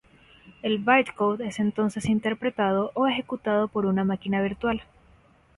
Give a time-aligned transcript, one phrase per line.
[0.63, 4.81] El "bytecode" es entonces interpretado, o ejecutado por una máquina virtual.